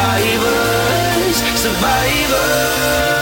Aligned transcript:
survivors, 0.00 1.42
survivors. 1.56 3.19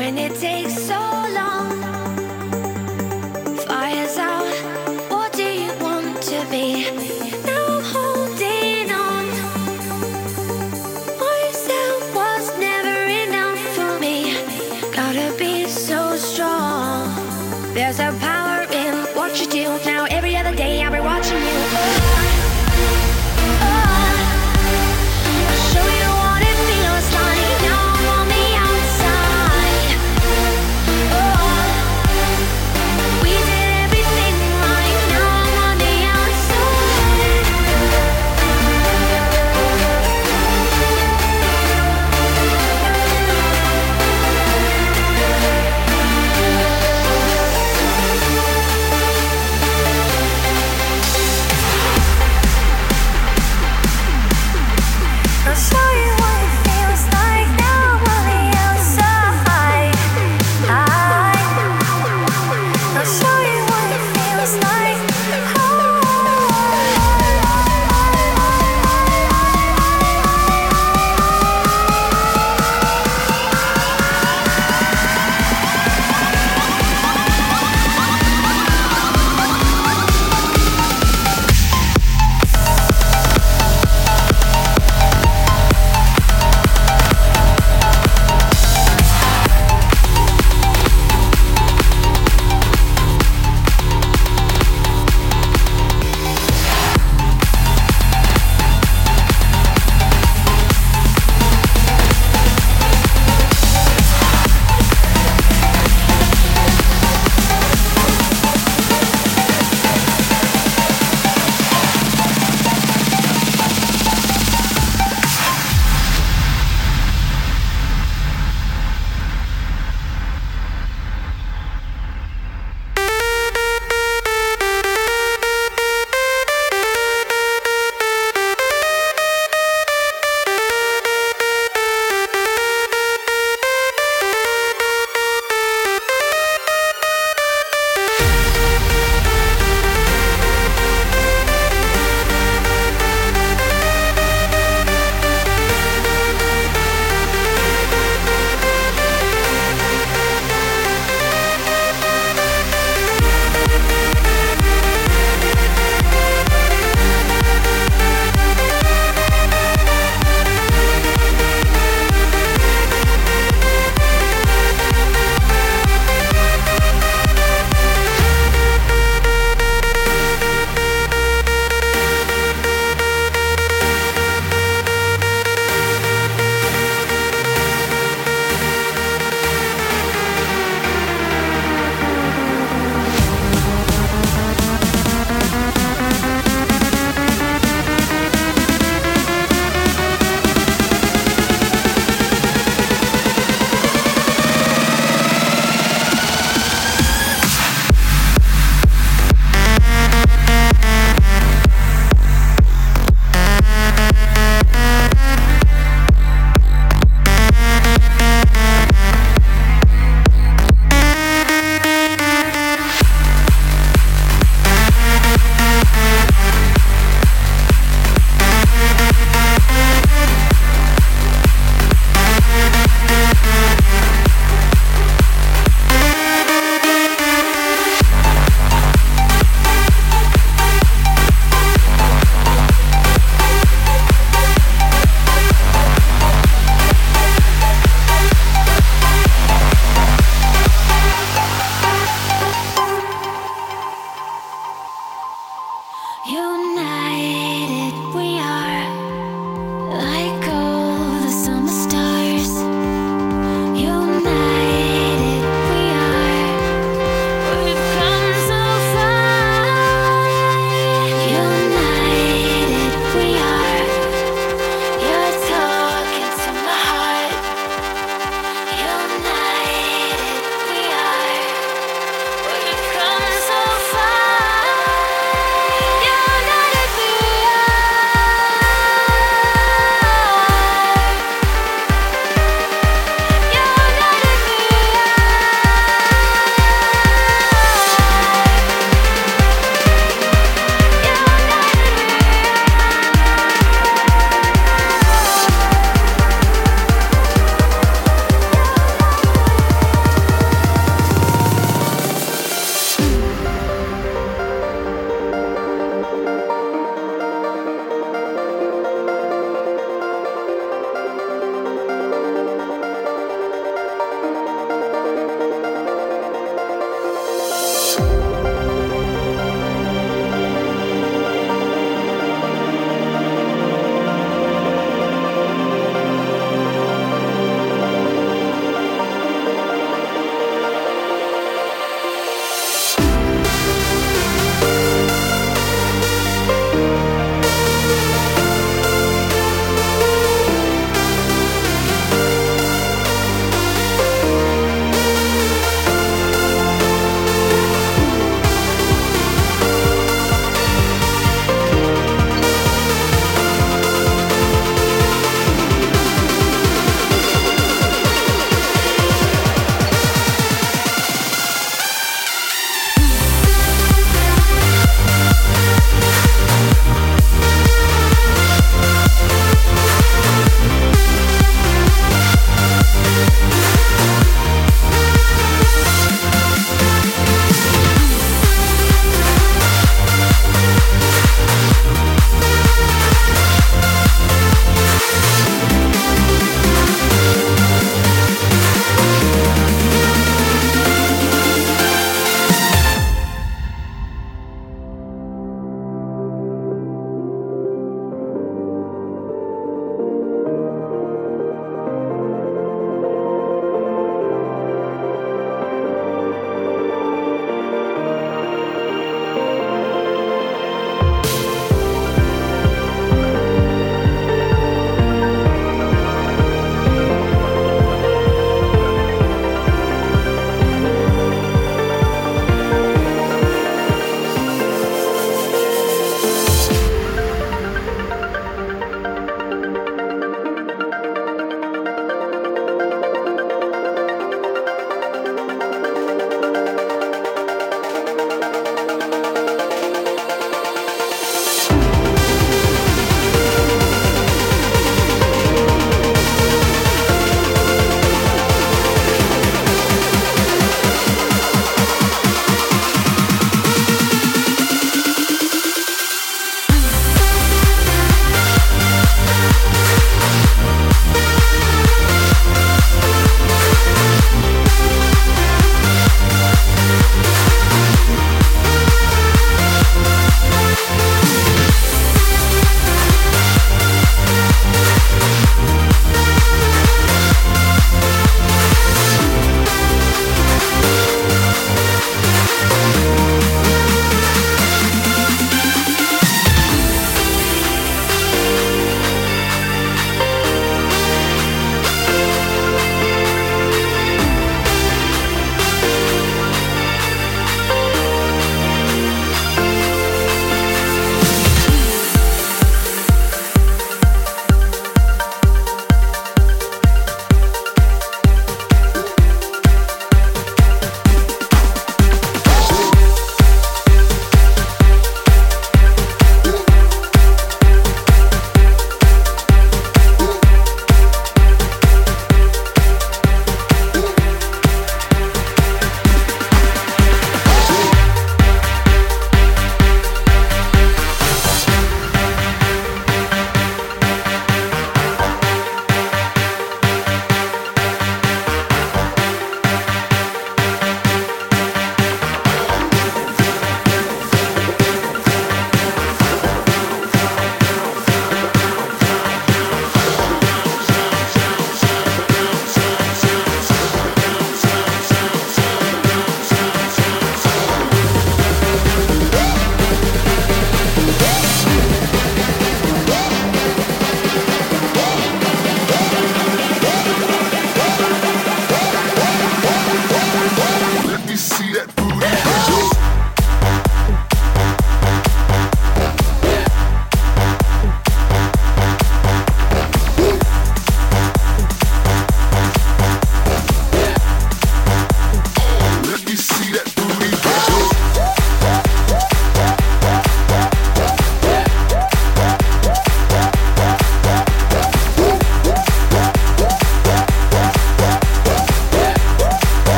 When 0.00 0.16
it 0.16 0.34
takes 0.40 0.72
so 0.90 0.98
long. 1.38 1.68
Fire's 3.66 4.16
out, 4.16 4.39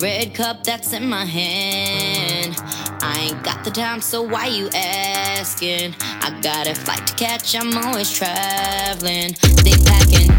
red 0.00 0.34
cup 0.34 0.64
that's 0.64 0.92
in 0.92 1.08
my 1.08 1.24
hand. 1.24 2.56
I 3.02 3.28
ain't 3.30 3.42
got 3.44 3.64
the 3.64 3.70
time, 3.70 4.00
so 4.00 4.22
why 4.22 4.46
you 4.46 4.68
asking? 4.74 5.94
I 6.00 6.38
got 6.42 6.66
a 6.66 6.74
flight 6.74 7.06
to 7.06 7.14
catch, 7.14 7.54
I'm 7.54 7.76
always 7.76 8.10
traveling. 8.10 9.36
They 9.64 9.76
packing, 9.84 10.32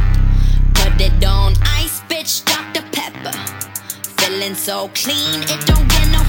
put 0.74 1.00
it 1.02 1.24
on 1.26 1.54
ice, 1.63 2.02
bitch, 2.10 2.43
Dr. 2.46 2.86
Pepper. 2.91 3.38
Feeling 4.22 4.56
so 4.56 4.89
clean, 4.93 5.43
it 5.43 5.65
don't 5.65 5.88
get 5.88 6.12
no 6.12 6.26